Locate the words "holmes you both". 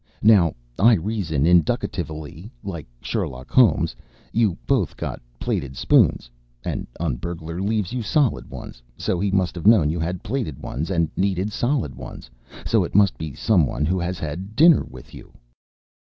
3.51-4.97